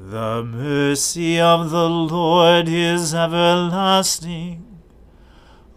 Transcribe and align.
The 0.00 0.44
mercy 0.44 1.40
of 1.40 1.70
the 1.70 1.88
Lord 1.88 2.68
is 2.68 3.12
everlasting. 3.12 4.64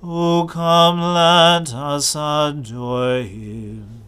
O 0.04 0.46
come, 0.48 1.02
let 1.02 1.74
us 1.74 2.16
adore 2.16 3.24
him. 3.24 4.04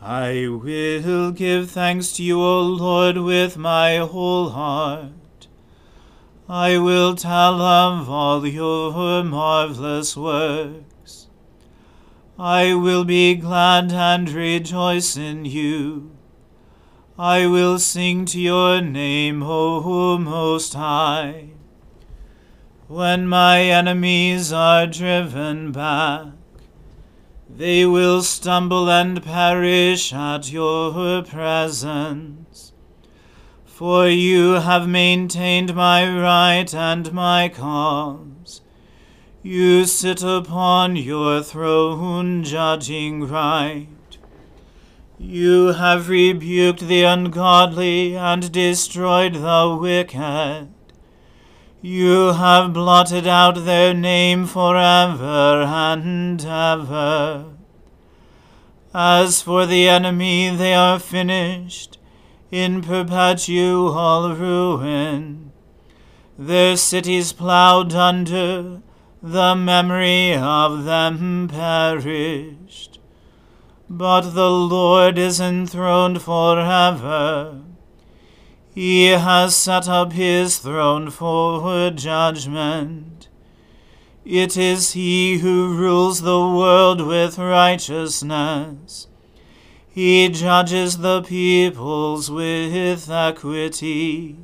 I 0.00 0.48
will 0.48 1.30
give 1.32 1.70
thanks 1.70 2.12
to 2.12 2.22
you, 2.22 2.40
O 2.40 2.62
Lord, 2.62 3.18
with 3.18 3.58
my 3.58 3.98
whole 3.98 4.48
heart. 4.48 5.46
I 6.48 6.78
will 6.78 7.16
tell 7.16 7.60
of 7.60 8.08
all 8.08 8.46
your 8.46 9.22
marvelous 9.22 10.16
works. 10.16 10.87
I 12.40 12.72
will 12.74 13.04
be 13.04 13.34
glad 13.34 13.90
and 13.90 14.30
rejoice 14.30 15.16
in 15.16 15.44
you. 15.44 16.12
I 17.18 17.48
will 17.48 17.80
sing 17.80 18.26
to 18.26 18.40
your 18.40 18.80
name, 18.80 19.42
O 19.42 20.18
Most 20.18 20.74
High. 20.74 21.48
When 22.86 23.26
my 23.26 23.62
enemies 23.62 24.52
are 24.52 24.86
driven 24.86 25.72
back, 25.72 26.26
they 27.50 27.84
will 27.84 28.22
stumble 28.22 28.88
and 28.88 29.20
perish 29.20 30.12
at 30.12 30.52
your 30.52 31.24
presence. 31.24 32.72
For 33.64 34.08
you 34.08 34.60
have 34.60 34.88
maintained 34.88 35.74
my 35.74 36.08
right 36.08 36.72
and 36.72 37.12
my 37.12 37.48
cause. 37.48 38.37
You 39.42 39.84
sit 39.84 40.24
upon 40.24 40.96
your 40.96 41.42
throne 41.44 42.42
judging 42.42 43.28
right. 43.28 43.86
You 45.16 45.74
have 45.74 46.08
rebuked 46.08 46.80
the 46.80 47.04
ungodly 47.04 48.16
and 48.16 48.50
destroyed 48.50 49.34
the 49.34 49.78
wicked. 49.80 50.68
You 51.80 52.32
have 52.32 52.72
blotted 52.72 53.28
out 53.28 53.64
their 53.64 53.94
name 53.94 54.46
forever 54.46 55.62
and 55.62 56.44
ever. 56.44 57.46
As 58.92 59.40
for 59.40 59.66
the 59.66 59.88
enemy, 59.88 60.50
they 60.50 60.74
are 60.74 60.98
finished 60.98 61.98
in 62.50 62.82
perpetual 62.82 64.34
ruin. 64.34 65.52
Their 66.36 66.76
cities 66.76 67.32
plowed 67.32 67.94
under, 67.94 68.82
the 69.22 69.54
memory 69.54 70.34
of 70.34 70.84
them 70.84 71.48
perished. 71.48 73.00
But 73.90 74.30
the 74.34 74.50
Lord 74.50 75.18
is 75.18 75.40
enthroned 75.40 76.22
forever. 76.22 77.62
He 78.74 79.06
has 79.06 79.56
set 79.56 79.88
up 79.88 80.12
his 80.12 80.58
throne 80.58 81.10
for 81.10 81.90
judgment. 81.90 83.28
It 84.24 84.56
is 84.56 84.92
he 84.92 85.38
who 85.38 85.74
rules 85.74 86.20
the 86.20 86.38
world 86.38 87.00
with 87.00 87.38
righteousness. 87.38 89.08
He 89.88 90.28
judges 90.28 90.98
the 90.98 91.22
peoples 91.22 92.30
with 92.30 93.10
equity. 93.10 94.36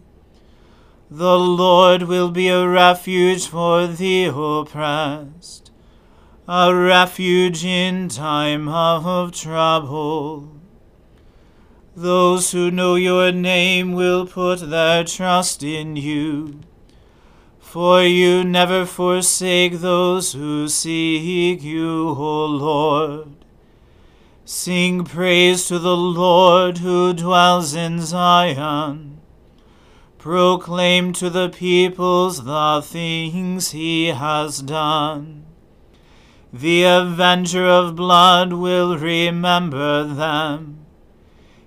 The 1.10 1.38
Lord 1.38 2.04
will 2.04 2.30
be 2.30 2.48
a 2.48 2.66
refuge 2.66 3.46
for 3.46 3.86
the 3.86 4.24
oppressed, 4.34 5.70
a 6.48 6.74
refuge 6.74 7.64
in 7.64 8.08
time 8.08 8.68
of 8.68 9.32
trouble. 9.32 10.48
Those 11.94 12.50
who 12.50 12.70
know 12.70 12.94
your 12.94 13.30
name 13.30 13.92
will 13.92 14.26
put 14.26 14.70
their 14.70 15.04
trust 15.04 15.62
in 15.62 15.94
you. 15.94 16.60
For 17.60 18.02
you 18.02 18.42
never 18.42 18.86
forsake 18.86 19.74
those 19.74 20.32
who 20.32 20.68
seek 20.68 21.62
you, 21.62 22.08
O 22.08 22.46
Lord. 22.46 23.28
Sing 24.44 25.04
praise 25.04 25.66
to 25.66 25.78
the 25.78 25.96
Lord 25.96 26.78
who 26.78 27.12
dwells 27.12 27.74
in 27.74 28.00
Zion. 28.00 29.13
Proclaim 30.24 31.12
to 31.20 31.28
the 31.28 31.50
peoples 31.50 32.44
the 32.44 32.80
things 32.82 33.72
he 33.72 34.06
has 34.06 34.62
done. 34.62 35.44
The 36.50 36.84
avenger 36.84 37.66
of 37.66 37.94
blood 37.94 38.54
will 38.54 38.96
remember 38.96 40.04
them. 40.04 40.86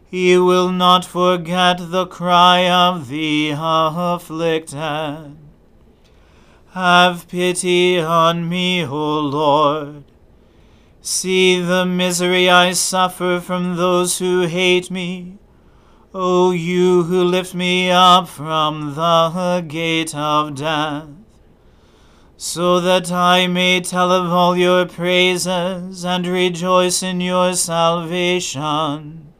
He 0.09 0.39
will 0.39 0.71
not 0.71 1.05
forget 1.05 1.91
the 1.91 2.07
cry 2.07 2.67
of 2.67 3.09
the 3.09 3.53
afflicted. 3.55 5.37
Have 6.71 7.27
pity 7.27 7.99
on 7.99 8.49
me, 8.49 8.83
O 8.83 9.19
Lord. 9.19 10.03
See 10.99 11.61
the 11.61 11.85
misery 11.85 12.49
I 12.49 12.71
suffer 12.71 13.39
from 13.39 13.75
those 13.75 14.17
who 14.17 14.47
hate 14.47 14.89
me. 14.89 15.37
O 16.13 16.51
you 16.51 17.03
who 17.03 17.23
lift 17.23 17.53
me 17.53 17.91
up 17.91 18.27
from 18.27 18.95
the 18.95 19.63
gate 19.67 20.15
of 20.15 20.55
death 20.55 21.07
so 22.37 22.79
that 22.79 23.11
I 23.11 23.47
may 23.47 23.81
tell 23.81 24.11
of 24.11 24.31
all 24.31 24.55
your 24.55 24.85
praises 24.85 26.05
and 26.05 26.27
rejoice 26.27 27.01
in 27.01 27.19
your 27.19 27.53
salvation. 27.55 29.33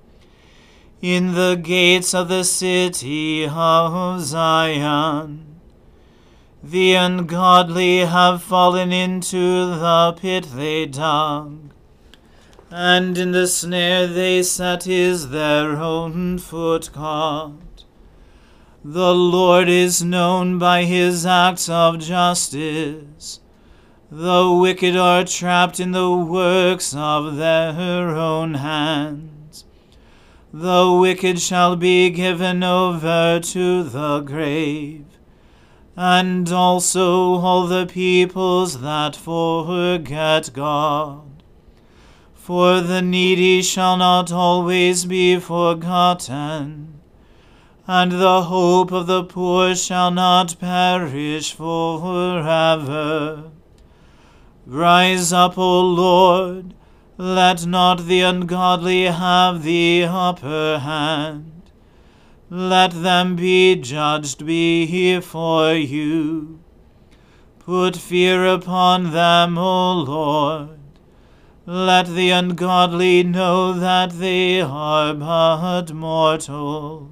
In 1.00 1.36
the 1.36 1.60
gates 1.62 2.16
of 2.16 2.28
the 2.28 2.44
city 2.44 3.48
of 3.48 4.22
Zion, 4.22 5.60
the 6.64 6.96
ungodly 6.96 8.00
have 8.00 8.42
fallen 8.42 8.92
into 8.92 9.68
the 9.68 10.18
pit 10.20 10.48
they 10.56 10.88
dug, 10.88 11.72
and 12.70 13.18
in 13.18 13.32
the 13.32 13.48
snare 13.48 14.08
they 14.08 14.44
set 14.44 14.88
is 14.88 15.30
their 15.30 15.78
own 15.78 16.38
foot 16.38 16.90
caught. 16.94 17.86
The 18.84 19.14
Lord 19.14 19.70
is 19.70 20.04
known 20.04 20.60
by 20.60 20.84
his 20.84 21.26
acts 21.26 21.70
of 21.70 22.00
justice. 22.00 23.40
The 24.10 24.58
wicked 24.62 24.96
are 24.96 25.26
trapped 25.26 25.80
in 25.80 25.92
the 25.92 26.12
works 26.12 26.96
of 26.96 27.36
their 27.36 28.10
own 28.16 28.54
hands. 28.54 29.66
The 30.54 30.98
wicked 31.00 31.42
shall 31.42 31.76
be 31.76 32.10
given 32.10 32.64
over 32.64 33.42
to 33.42 33.84
the 33.84 34.22
grave, 34.22 35.06
and 35.98 36.50
also 36.50 37.36
all 37.36 37.68
the 37.68 37.86
peoples 37.86 38.80
that 38.82 39.16
forget 39.16 40.52
God. 40.54 41.27
For 42.48 42.80
the 42.80 43.02
needy 43.02 43.62
shall 43.62 43.98
not 43.98 44.32
always 44.32 45.04
be 45.04 45.38
forgotten 45.38 47.02
and 47.86 48.14
the 48.14 48.44
hope 48.44 48.94
of 48.94 49.06
the 49.06 49.26
poor 49.26 49.76
shall 49.76 50.12
not 50.12 50.58
perish 50.58 51.52
forever. 51.52 53.52
Rise 54.66 55.34
up, 55.34 55.58
O 55.58 55.82
Lord, 55.82 56.74
let 57.18 57.66
not 57.66 58.06
the 58.06 58.22
ungodly 58.22 59.04
have 59.04 59.64
the 59.64 60.06
upper 60.06 60.80
hand. 60.80 61.64
Let 62.50 63.04
them 63.04 63.36
be 63.36 63.76
judged 63.76 64.46
before 64.46 65.74
you. 65.74 66.62
Put 67.60 67.98
fear 67.98 68.46
upon 68.46 69.12
them, 69.12 69.58
O 69.58 69.92
Lord. 69.92 70.87
Let 71.70 72.08
the 72.08 72.30
ungodly 72.30 73.24
know 73.24 73.74
that 73.74 74.12
they 74.12 74.62
are 74.62 75.14
but 75.14 75.92
mortal. 75.92 77.12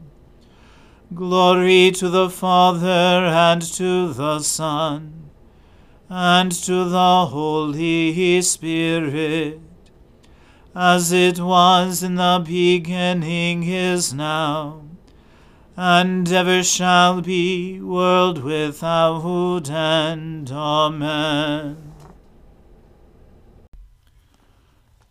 Glory 1.13 1.92
to 1.92 2.07
the 2.07 2.30
Father, 2.30 2.88
and 2.88 3.62
to 3.62 4.13
the 4.13 4.40
Son, 4.40 5.30
and 6.07 6.54
to 6.54 6.86
the 6.86 7.25
Holy 7.25 8.42
Spirit, 8.42 9.60
as 10.74 11.12
it 11.12 11.38
was 11.38 12.01
in 12.01 12.16
the 12.16 12.42
beginning, 12.48 13.63
is 13.63 14.13
now, 14.13 14.84
and 15.75 16.31
ever 16.31 16.63
shall 16.63 17.19
be, 17.19 17.81
world 17.81 18.42
without 18.42 19.69
end. 19.69 20.50
Amen. 20.50 21.85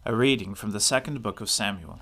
A 0.06 0.14
reading 0.14 0.54
from 0.54 0.72
the 0.72 0.80
second 0.80 1.22
book 1.22 1.40
of 1.40 1.48
Samuel. 1.48 2.00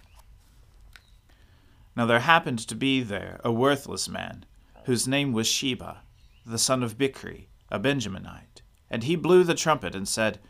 Now 1.94 2.04
there 2.04 2.18
happened 2.18 2.58
to 2.58 2.74
be 2.74 3.00
there 3.00 3.40
a 3.44 3.52
worthless 3.52 4.08
man, 4.08 4.44
whose 4.86 5.06
name 5.06 5.32
was 5.32 5.46
Sheba, 5.46 6.02
the 6.44 6.58
son 6.58 6.82
of 6.82 6.98
Bichri, 6.98 7.46
a 7.70 7.78
Benjaminite. 7.78 8.62
And 8.90 9.04
he 9.04 9.14
blew 9.14 9.44
the 9.44 9.54
trumpet 9.54 9.94
and 9.94 10.08
said, 10.08 10.40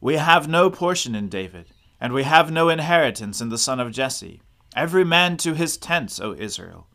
We 0.00 0.14
have 0.14 0.48
no 0.48 0.70
portion 0.70 1.14
in 1.14 1.28
David, 1.28 1.66
and 2.00 2.14
we 2.14 2.22
have 2.22 2.50
no 2.50 2.70
inheritance 2.70 3.38
in 3.38 3.50
the 3.50 3.58
son 3.58 3.80
of 3.80 3.92
Jesse. 3.92 4.40
Every 4.74 5.04
man 5.04 5.36
to 5.38 5.52
his 5.52 5.76
tents, 5.76 6.18
O 6.18 6.32
Israel. 6.32 6.86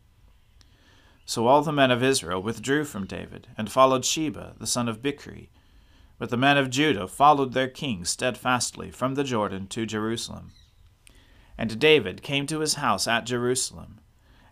So 1.24 1.46
all 1.46 1.62
the 1.62 1.70
men 1.70 1.92
of 1.92 2.02
Israel 2.02 2.42
withdrew 2.42 2.82
from 2.82 3.06
David, 3.06 3.46
and 3.56 3.70
followed 3.70 4.04
Sheba, 4.04 4.56
the 4.58 4.66
son 4.66 4.88
of 4.88 5.02
Bichri. 5.02 5.50
But 6.20 6.28
the 6.28 6.36
men 6.36 6.58
of 6.58 6.68
Judah 6.68 7.08
followed 7.08 7.54
their 7.54 7.66
king 7.66 8.04
steadfastly 8.04 8.90
from 8.90 9.14
the 9.14 9.24
Jordan 9.24 9.66
to 9.68 9.86
Jerusalem. 9.86 10.52
And 11.56 11.80
David 11.80 12.22
came 12.22 12.46
to 12.48 12.60
his 12.60 12.74
house 12.74 13.08
at 13.08 13.24
Jerusalem. 13.24 14.00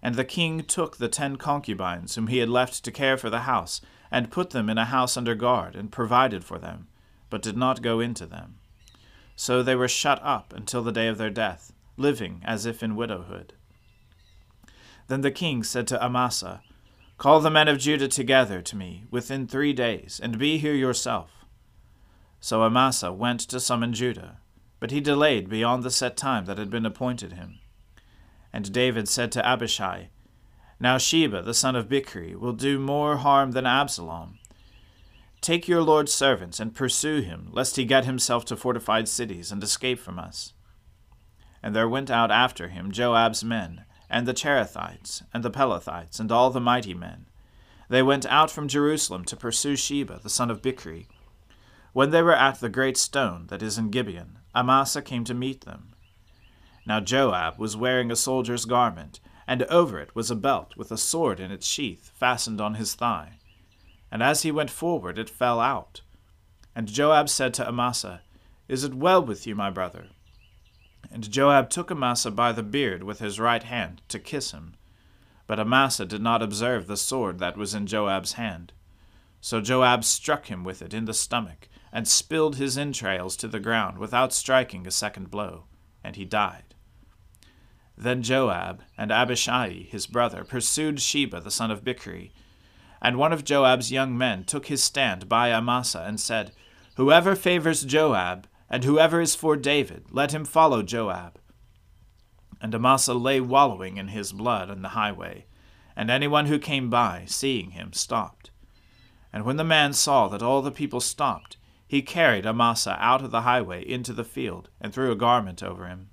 And 0.03 0.15
the 0.15 0.25
king 0.25 0.63
took 0.63 0.97
the 0.97 1.11
ten 1.11 1.37
concubines 1.37 2.15
whom 2.15 2.29
he 2.29 2.39
had 2.39 2.49
left 2.49 2.83
to 2.85 2.91
care 2.91 3.19
for 3.19 3.29
the 3.29 3.41
house, 3.41 3.83
and 4.11 4.31
put 4.31 4.51
them 4.51 4.71
in 4.71 4.79
a 4.79 4.87
house 4.87 5.15
under 5.19 5.35
guard, 5.35 5.77
and 5.77 5.93
provided 5.93 6.43
for 6.43 6.59
them, 6.59 6.89
but 7.29 7.43
did 7.43 7.57
not 7.57 7.83
go 7.83 8.01
into 8.01 8.25
them. 8.25 8.55
So 9.37 9.63
they 9.63 9.77
were 9.77 9.89
shut 9.89 10.23
up 10.23 10.55
until 10.55 10.83
the 10.83 10.91
day 10.91 11.09
of 11.09 11.19
their 11.19 11.29
death, 11.29 11.75
living 11.99 12.41
as 12.47 12.65
if 12.65 12.83
in 12.83 12.97
widowhood. 12.97 13.53
Then 15.09 15.21
the 15.21 15.31
king 15.31 15.63
said 15.63 15.87
to 15.89 16.03
Amasa, 16.03 16.63
Call 17.19 17.41
the 17.41 17.51
men 17.51 17.69
of 17.69 17.79
Judah 17.79 18.09
together 18.09 18.63
to 18.63 18.77
me 18.77 19.05
within 19.11 19.47
three 19.47 19.75
days, 19.75 20.19
and 20.23 20.39
be 20.39 20.57
here 20.57 20.75
yourself. 20.75 21.38
So 22.41 22.63
Amasa 22.63 23.13
went 23.13 23.41
to 23.41 23.61
summon 23.61 23.93
Judah. 23.93 24.39
But 24.81 24.91
he 24.91 25.01
delayed 25.01 25.49
beyond 25.49 25.83
the 25.83 25.91
set 25.91 26.17
time 26.17 26.45
that 26.45 26.59
had 26.59 26.71
been 26.71 26.87
appointed 26.87 27.33
him. 27.33 27.59
And 28.53 28.73
David 28.73 29.09
said 29.09 29.33
to 29.33 29.47
Abishai, 29.47 30.09
Now 30.79 30.99
Sheba 30.99 31.43
the 31.43 31.55
son 31.55 31.75
of 31.75 31.89
Bichri 31.89 32.37
will 32.37 32.53
do 32.53 32.79
more 32.79 33.19
harm 33.19 33.53
than 33.53 33.67
Absalom. 33.67 34.39
Take 35.41 35.69
your 35.69 35.83
lord's 35.83 36.13
servants 36.13 36.59
and 36.59 36.75
pursue 36.75 37.21
him, 37.21 37.49
lest 37.53 37.77
he 37.77 37.85
get 37.85 38.05
himself 38.05 38.45
to 38.47 38.57
fortified 38.57 39.09
cities 39.09 39.53
and 39.53 39.63
escape 39.63 39.99
from 39.99 40.19
us. 40.19 40.53
And 41.63 41.75
there 41.75 41.89
went 41.89 42.11
out 42.11 42.31
after 42.31 42.69
him 42.69 42.91
Joab's 42.93 43.45
men, 43.45 43.85
and 44.11 44.27
the 44.27 44.35
Cherethites, 44.35 45.23
and 45.35 45.45
the 45.45 45.51
Pelethites, 45.51 46.19
and 46.19 46.33
all 46.33 46.51
the 46.51 46.61
mighty 46.61 46.95
men. 46.95 47.27
They 47.89 48.03
went 48.03 48.27
out 48.27 48.51
from 48.51 48.69
Jerusalem 48.69 49.25
to 49.27 49.37
pursue 49.37 49.77
Sheba 49.77 50.21
the 50.23 50.31
son 50.31 50.51
of 50.51 50.63
Bichri. 50.63 51.07
When 51.99 52.11
they 52.11 52.23
were 52.23 52.37
at 52.37 52.61
the 52.61 52.69
great 52.69 52.97
stone 52.97 53.49
that 53.49 53.61
is 53.61 53.77
in 53.77 53.91
Gibeon, 53.91 54.39
Amasa 54.55 55.03
came 55.03 55.25
to 55.25 55.35
meet 55.35 55.63
them. 55.63 55.95
Now 56.87 57.01
Joab 57.01 57.59
was 57.59 57.77
wearing 57.77 58.13
a 58.13 58.15
soldier's 58.15 58.67
garment, 58.67 59.19
and 59.49 59.65
over 59.65 59.99
it 59.99 60.15
was 60.15 60.31
a 60.31 60.37
belt 60.37 60.77
with 60.77 60.93
a 60.93 60.97
sword 60.97 61.41
in 61.41 61.51
its 61.51 61.67
sheath 61.67 62.13
fastened 62.15 62.61
on 62.61 62.75
his 62.75 62.95
thigh. 62.95 63.41
And 64.13 64.23
as 64.23 64.43
he 64.43 64.53
went 64.53 64.71
forward, 64.71 65.19
it 65.19 65.29
fell 65.29 65.59
out. 65.59 66.03
And 66.73 66.87
Joab 66.87 67.29
said 67.29 67.53
to 67.55 67.69
Amasa, 67.69 68.23
Is 68.69 68.85
it 68.85 68.95
well 68.95 69.21
with 69.21 69.45
you, 69.45 69.57
my 69.57 69.69
brother? 69.69 70.07
And 71.11 71.29
Joab 71.29 71.69
took 71.69 71.91
Amasa 71.91 72.31
by 72.31 72.53
the 72.53 72.63
beard 72.63 73.03
with 73.03 73.19
his 73.19 73.41
right 73.41 73.65
hand 73.65 74.03
to 74.07 74.21
kiss 74.21 74.53
him. 74.53 74.77
But 75.49 75.59
Amasa 75.59 76.07
did 76.07 76.23
not 76.23 76.45
observe 76.45 76.87
the 76.87 76.97
sword 76.97 77.41
that 77.41 77.57
was 77.57 77.75
in 77.75 77.89
Joab's 77.89 78.35
hand. 78.35 78.73
So 79.41 79.61
Joab 79.61 80.05
struck 80.05 80.47
him 80.47 80.63
with 80.63 80.81
it 80.81 80.95
in 80.95 81.05
the 81.05 81.13
stomach, 81.13 81.69
and 81.93 82.07
spilled 82.07 82.57
his 82.57 82.77
entrails 82.77 83.37
to 83.37 83.49
the 83.49 83.61
ground 83.61 83.99
without 83.99 84.33
striking 84.33 84.87
a 84.87 84.91
second 84.91 85.31
blow, 85.31 85.65
and 86.05 86.17
he 86.17 86.25
died. 86.25 86.75
Then 87.97 88.23
Joab 88.23 88.83
and 88.97 89.11
Abishai 89.11 89.89
his 89.91 90.07
brother 90.07 90.45
pursued 90.45 91.01
Sheba 91.01 91.41
the 91.41 91.51
son 91.51 91.71
of 91.71 91.83
Bichri, 91.83 92.31
and 93.03 93.17
one 93.17 93.33
of 93.33 93.45
Joab's 93.45 93.93
young 93.93 94.17
men 94.17 94.45
took 94.45 94.67
his 94.67 94.83
stand 94.83 95.29
by 95.29 95.53
Amasa 95.53 96.05
and 96.07 96.21
said, 96.21 96.53
Whoever 96.97 97.37
favors 97.37 97.85
Joab, 97.85 98.49
and 98.69 98.85
whoever 98.85 99.21
is 99.21 99.35
for 99.35 99.57
David, 99.57 100.07
let 100.11 100.33
him 100.33 100.45
follow 100.45 100.83
Joab. 100.83 101.39
And 102.61 102.75
Amasa 102.75 103.15
lay 103.15 103.41
wallowing 103.41 103.99
in 103.99 104.09
his 104.09 104.33
blood 104.33 104.71
on 104.71 104.83
the 104.83 104.91
highway, 104.91 105.47
and 105.97 106.11
anyone 106.11 106.47
who 106.47 106.59
came 106.59 106.91
by, 106.91 107.25
seeing 107.27 107.71
him, 107.71 107.93
stopped. 107.93 108.51
And 109.33 109.45
when 109.45 109.57
the 109.57 109.65
man 109.65 109.93
saw 109.93 110.29
that 110.29 110.43
all 110.43 110.63
the 110.63 110.71
people 110.71 111.01
stopped, 111.01 111.57
he 111.89 112.03
carried 112.03 112.47
Amasa 112.47 112.97
out 113.01 113.25
of 113.25 113.31
the 113.31 113.41
highway 113.41 113.83
into 113.83 114.13
the 114.13 114.23
field, 114.23 114.69
and 114.79 114.93
threw 114.93 115.11
a 115.11 115.17
garment 115.17 115.63
over 115.63 115.87
him. 115.87 116.11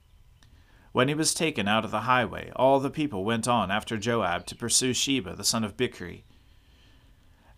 When 0.93 1.09
he 1.09 1.13
was 1.13 1.33
taken 1.33 1.67
out 1.67 1.83
of 1.83 1.91
the 1.91 2.01
highway, 2.01 2.49
all 2.55 2.79
the 2.79 2.89
people 2.89 3.25
went 3.25 3.45
on 3.45 3.69
after 3.69 3.97
Joab 3.97 4.45
to 4.45 4.55
pursue 4.55 4.93
Sheba 4.93 5.35
the 5.35 5.43
son 5.43 5.65
of 5.65 5.75
Bichri. 5.75 6.23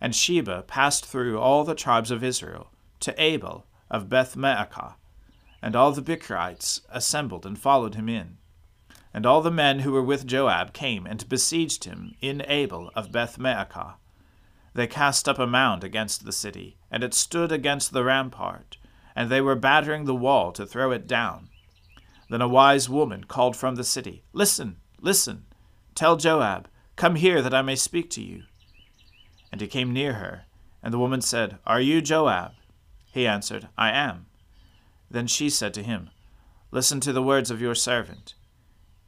And 0.00 0.16
Sheba 0.16 0.64
passed 0.66 1.06
through 1.06 1.38
all 1.38 1.62
the 1.62 1.76
tribes 1.76 2.10
of 2.10 2.24
Israel 2.24 2.72
to 2.98 3.14
Abel 3.22 3.66
of 3.88 4.08
Beth 4.08 4.34
Maachah, 4.34 4.94
and 5.62 5.76
all 5.76 5.92
the 5.92 6.02
Bichrites 6.02 6.80
assembled 6.88 7.46
and 7.46 7.56
followed 7.56 7.94
him 7.94 8.08
in. 8.08 8.38
And 9.14 9.24
all 9.24 9.40
the 9.40 9.50
men 9.52 9.80
who 9.80 9.92
were 9.92 10.02
with 10.02 10.26
Joab 10.26 10.72
came 10.72 11.06
and 11.06 11.28
besieged 11.28 11.84
him 11.84 12.16
in 12.20 12.42
Abel 12.48 12.90
of 12.96 13.12
Beth 13.12 13.38
Maachah. 13.38 13.94
They 14.78 14.86
cast 14.86 15.28
up 15.28 15.40
a 15.40 15.46
mound 15.48 15.82
against 15.82 16.24
the 16.24 16.30
city, 16.30 16.76
and 16.88 17.02
it 17.02 17.12
stood 17.12 17.50
against 17.50 17.92
the 17.92 18.04
rampart, 18.04 18.78
and 19.16 19.28
they 19.28 19.40
were 19.40 19.56
battering 19.56 20.04
the 20.04 20.14
wall 20.14 20.52
to 20.52 20.64
throw 20.64 20.92
it 20.92 21.08
down. 21.08 21.48
Then 22.30 22.40
a 22.40 22.46
wise 22.46 22.88
woman 22.88 23.24
called 23.24 23.56
from 23.56 23.74
the 23.74 23.82
city, 23.82 24.22
Listen, 24.32 24.76
listen, 25.00 25.46
tell 25.96 26.14
Joab, 26.14 26.68
Come 26.94 27.16
here 27.16 27.42
that 27.42 27.52
I 27.52 27.60
may 27.60 27.74
speak 27.74 28.08
to 28.10 28.22
you. 28.22 28.44
And 29.50 29.60
he 29.60 29.66
came 29.66 29.92
near 29.92 30.12
her, 30.12 30.44
and 30.80 30.94
the 30.94 30.98
woman 31.00 31.22
said, 31.22 31.58
Are 31.66 31.80
you 31.80 32.00
Joab? 32.00 32.52
He 33.10 33.26
answered, 33.26 33.66
I 33.76 33.90
am. 33.90 34.26
Then 35.10 35.26
she 35.26 35.50
said 35.50 35.74
to 35.74 35.82
him, 35.82 36.10
Listen 36.70 37.00
to 37.00 37.12
the 37.12 37.20
words 37.20 37.50
of 37.50 37.60
your 37.60 37.74
servant. 37.74 38.34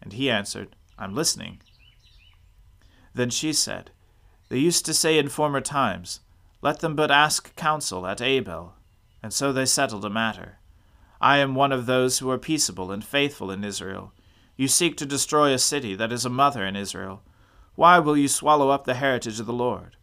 And 0.02 0.14
he 0.14 0.28
answered, 0.28 0.74
I'm 0.98 1.14
listening. 1.14 1.60
Then 3.14 3.30
she 3.30 3.52
said, 3.52 3.92
They 4.50 4.58
used 4.58 4.84
to 4.86 4.94
say 4.94 5.16
in 5.16 5.28
former 5.28 5.60
times, 5.60 6.20
Let 6.60 6.80
them 6.80 6.94
but 6.94 7.10
ask 7.10 7.54
counsel 7.56 8.06
at 8.06 8.20
Abel. 8.20 8.74
And 9.22 9.32
so 9.32 9.52
they 9.52 9.64
settled 9.64 10.04
a 10.04 10.10
matter. 10.10 10.58
I 11.20 11.38
am 11.38 11.54
one 11.54 11.72
of 11.72 11.86
those 11.86 12.18
who 12.18 12.30
are 12.30 12.38
peaceable 12.38 12.90
and 12.90 13.04
faithful 13.04 13.50
in 13.50 13.62
Israel. 13.62 14.12
You 14.56 14.66
seek 14.68 14.96
to 14.96 15.06
destroy 15.06 15.52
a 15.54 15.58
city 15.58 15.94
that 15.94 16.12
is 16.12 16.24
a 16.24 16.30
mother 16.30 16.66
in 16.66 16.76
Israel. 16.76 17.22
Why 17.76 17.98
will 17.98 18.16
you 18.16 18.28
swallow 18.28 18.70
up 18.70 18.84
the 18.84 18.94
heritage 18.94 19.38
of 19.38 19.46
the 19.46 19.52
Lord? 19.52 19.96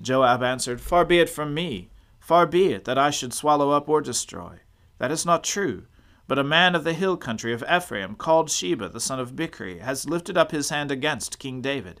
Joab 0.00 0.42
answered, 0.42 0.80
Far 0.80 1.04
be 1.04 1.20
it 1.20 1.30
from 1.30 1.54
me, 1.54 1.90
far 2.18 2.46
be 2.46 2.72
it 2.72 2.84
that 2.86 2.98
I 2.98 3.10
should 3.10 3.32
swallow 3.32 3.70
up 3.70 3.88
or 3.88 4.00
destroy. 4.00 4.58
That 4.98 5.12
is 5.12 5.24
not 5.24 5.44
true. 5.44 5.86
But 6.26 6.38
a 6.38 6.44
man 6.44 6.74
of 6.74 6.82
the 6.82 6.94
hill 6.94 7.16
country 7.16 7.52
of 7.52 7.62
Ephraim, 7.70 8.16
called 8.16 8.50
Sheba 8.50 8.88
the 8.88 9.00
son 9.00 9.20
of 9.20 9.36
Bichri, 9.36 9.80
has 9.80 10.08
lifted 10.08 10.36
up 10.36 10.50
his 10.50 10.70
hand 10.70 10.90
against 10.90 11.38
King 11.38 11.60
David. 11.60 12.00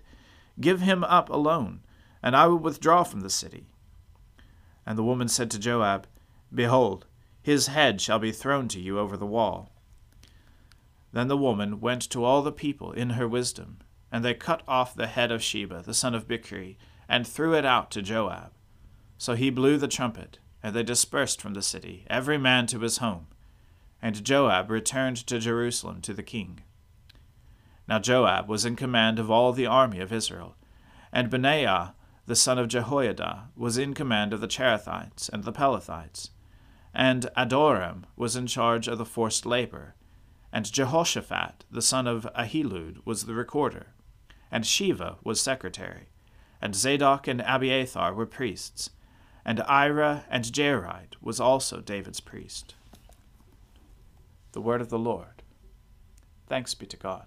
Give 0.60 0.80
him 0.80 1.02
up 1.04 1.28
alone, 1.28 1.80
and 2.22 2.36
I 2.36 2.46
will 2.46 2.58
withdraw 2.58 3.02
from 3.02 3.20
the 3.20 3.30
city. 3.30 3.66
And 4.86 4.96
the 4.96 5.04
woman 5.04 5.28
said 5.28 5.50
to 5.52 5.58
Joab, 5.58 6.06
Behold, 6.52 7.06
his 7.42 7.66
head 7.66 8.00
shall 8.00 8.18
be 8.18 8.32
thrown 8.32 8.68
to 8.68 8.80
you 8.80 8.98
over 8.98 9.16
the 9.16 9.26
wall. 9.26 9.70
Then 11.12 11.28
the 11.28 11.36
woman 11.36 11.80
went 11.80 12.02
to 12.10 12.24
all 12.24 12.42
the 12.42 12.52
people 12.52 12.92
in 12.92 13.10
her 13.10 13.28
wisdom, 13.28 13.78
and 14.10 14.24
they 14.24 14.34
cut 14.34 14.62
off 14.66 14.94
the 14.94 15.06
head 15.06 15.30
of 15.30 15.42
Sheba, 15.42 15.82
the 15.82 15.94
son 15.94 16.14
of 16.14 16.26
Bichri, 16.26 16.76
and 17.08 17.26
threw 17.26 17.54
it 17.54 17.64
out 17.64 17.90
to 17.92 18.02
Joab. 18.02 18.52
So 19.18 19.34
he 19.34 19.50
blew 19.50 19.76
the 19.76 19.88
trumpet, 19.88 20.38
and 20.62 20.74
they 20.74 20.82
dispersed 20.82 21.40
from 21.40 21.54
the 21.54 21.62
city, 21.62 22.04
every 22.08 22.38
man 22.38 22.66
to 22.68 22.80
his 22.80 22.98
home. 22.98 23.26
And 24.00 24.24
Joab 24.24 24.70
returned 24.70 25.18
to 25.26 25.38
Jerusalem 25.38 26.00
to 26.02 26.14
the 26.14 26.22
king. 26.22 26.60
Now 27.88 27.98
Joab 27.98 28.48
was 28.48 28.64
in 28.64 28.76
command 28.76 29.18
of 29.18 29.30
all 29.30 29.52
the 29.52 29.66
army 29.66 30.00
of 30.00 30.12
Israel, 30.12 30.56
and 31.12 31.30
Benaiah 31.30 31.94
the 32.26 32.36
son 32.36 32.58
of 32.58 32.68
Jehoiada 32.68 33.48
was 33.54 33.76
in 33.76 33.92
command 33.92 34.32
of 34.32 34.40
the 34.40 34.48
Cherethites 34.48 35.28
and 35.28 35.44
the 35.44 35.52
Pelethites 35.52 36.30
and 36.94 37.28
Adoram 37.36 38.04
was 38.16 38.36
in 38.36 38.46
charge 38.46 38.86
of 38.86 38.98
the 38.98 39.04
forced 39.04 39.44
labor, 39.44 39.96
and 40.52 40.70
Jehoshaphat, 40.70 41.64
the 41.70 41.82
son 41.82 42.06
of 42.06 42.28
Ahilud, 42.36 42.98
was 43.04 43.26
the 43.26 43.34
recorder, 43.34 43.88
and 44.50 44.62
Sheva 44.62 45.16
was 45.24 45.40
secretary, 45.40 46.10
and 46.62 46.74
Zadok 46.74 47.26
and 47.26 47.40
Abiathar 47.40 48.14
were 48.14 48.26
priests, 48.26 48.90
and 49.44 49.60
Ira 49.62 50.24
and 50.30 50.44
Jairite 50.44 51.16
was 51.20 51.40
also 51.40 51.80
David's 51.80 52.20
priest. 52.20 52.76
The 54.52 54.60
word 54.60 54.80
of 54.80 54.88
the 54.88 54.98
Lord. 54.98 55.42
Thanks 56.46 56.74
be 56.74 56.86
to 56.86 56.96
God. 56.96 57.26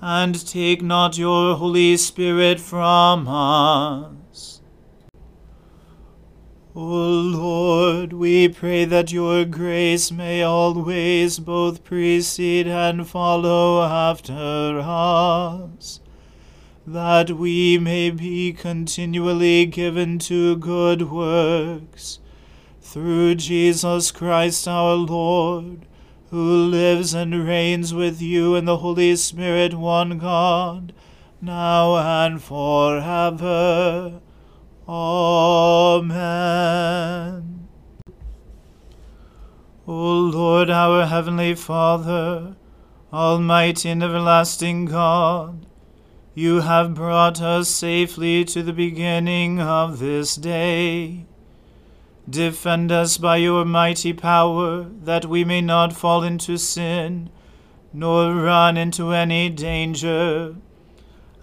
and 0.00 0.46
take 0.46 0.82
not 0.82 1.18
your 1.18 1.56
Holy 1.56 1.96
Spirit 1.96 2.58
from 2.58 3.28
us. 3.28 4.60
O 6.74 6.80
Lord, 6.80 8.12
we 8.12 8.48
pray 8.48 8.84
that 8.86 9.12
your 9.12 9.44
grace 9.44 10.10
may 10.10 10.42
always 10.42 11.38
both 11.38 11.84
precede 11.84 12.68
and 12.68 13.06
follow 13.06 13.82
after 13.82 14.80
us, 14.82 16.00
that 16.86 17.32
we 17.32 17.76
may 17.76 18.10
be 18.10 18.52
continually 18.52 19.66
given 19.66 20.18
to 20.20 20.56
good 20.56 21.10
works, 21.10 22.20
through 22.80 23.34
Jesus 23.34 24.10
Christ 24.10 24.66
our 24.66 24.94
Lord, 24.94 25.86
who 26.30 26.66
lives 26.66 27.12
and 27.12 27.46
reigns 27.46 27.92
with 27.92 28.22
you 28.22 28.54
in 28.54 28.64
the 28.64 28.78
Holy 28.78 29.16
Spirit, 29.16 29.74
one 29.74 30.16
God, 30.18 30.92
now 31.40 31.96
and 31.96 32.40
forever. 32.40 34.20
Amen. 34.88 36.10
O 39.86 40.18
Lord, 40.32 40.70
our 40.70 41.06
heavenly 41.06 41.56
Father, 41.56 42.54
almighty 43.12 43.88
and 43.88 44.04
everlasting 44.04 44.84
God, 44.84 45.66
you 46.32 46.60
have 46.60 46.94
brought 46.94 47.40
us 47.42 47.68
safely 47.68 48.44
to 48.44 48.62
the 48.62 48.72
beginning 48.72 49.60
of 49.60 49.98
this 49.98 50.36
day. 50.36 51.26
Defend 52.30 52.92
us 52.92 53.18
by 53.18 53.36
your 53.38 53.64
mighty 53.64 54.12
power, 54.12 54.84
that 55.02 55.26
we 55.26 55.44
may 55.44 55.60
not 55.60 55.92
fall 55.92 56.22
into 56.22 56.56
sin, 56.56 57.28
nor 57.92 58.32
run 58.34 58.76
into 58.76 59.12
any 59.12 59.50
danger 59.50 60.54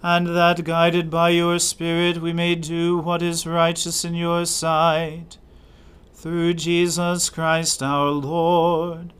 and 0.02 0.28
that 0.28 0.62
guided 0.64 1.10
by 1.10 1.30
your 1.30 1.58
Spirit 1.58 2.18
we 2.18 2.32
may 2.32 2.54
do 2.54 2.98
what 2.98 3.22
is 3.22 3.46
righteous 3.46 4.04
in 4.04 4.14
your 4.14 4.46
sight. 4.46 5.38
Through 6.14 6.54
Jesus 6.54 7.30
Christ 7.30 7.82
our 7.82 8.10
Lord. 8.10 9.12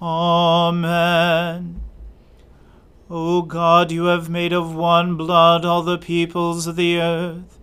Amen. 0.00 1.80
O 3.08 3.42
God, 3.42 3.92
you 3.92 4.04
have 4.04 4.28
made 4.28 4.52
of 4.52 4.74
one 4.74 5.16
blood 5.16 5.64
all 5.64 5.82
the 5.82 5.98
peoples 5.98 6.66
of 6.66 6.76
the 6.76 6.98
earth, 6.98 7.55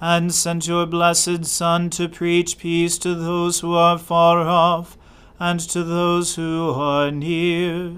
and 0.00 0.34
sent 0.34 0.66
your 0.66 0.86
blessed 0.86 1.44
Son 1.44 1.90
to 1.90 2.08
preach 2.08 2.58
peace 2.58 2.98
to 2.98 3.14
those 3.14 3.60
who 3.60 3.74
are 3.74 3.98
far 3.98 4.40
off, 4.40 4.98
and 5.38 5.60
to 5.60 5.82
those 5.82 6.34
who 6.36 6.70
are 6.70 7.10
near. 7.10 7.96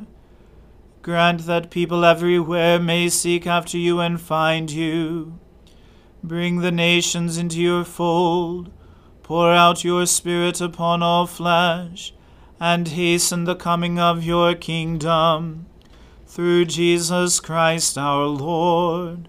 Grant 1.03 1.47
that 1.47 1.71
people 1.71 2.05
everywhere 2.05 2.79
may 2.79 3.09
seek 3.09 3.47
after 3.47 3.79
you 3.79 4.01
and 4.01 4.21
find 4.21 4.71
you. 4.71 5.39
Bring 6.23 6.59
the 6.59 6.73
nations 6.73 7.39
into 7.39 7.61
your 7.61 7.85
fold. 7.85 8.71
Pour 9.23 9.53
out 9.53 9.85
your 9.85 10.07
Spirit 10.07 10.61
upon 10.61 11.03
all 11.03 11.27
flesh, 11.27 12.13
and 12.61 12.89
hasten 12.89 13.45
the 13.45 13.55
coming 13.55 13.99
of 13.99 14.25
your 14.25 14.55
kingdom. 14.55 15.67
Through 16.27 16.67
Jesus 16.67 17.41
Christ 17.41 17.97
our 17.97 18.27
Lord. 18.27 19.29